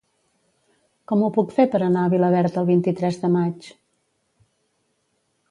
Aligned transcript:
Com 1.11 1.25
ho 1.25 1.29
puc 1.35 1.53
fer 1.57 1.65
per 1.75 1.81
anar 1.89 2.05
a 2.07 2.11
Vilaverd 2.15 2.59
el 2.63 2.67
vint-i-tres 2.71 3.21
de 3.27 3.33
maig? 3.35 3.71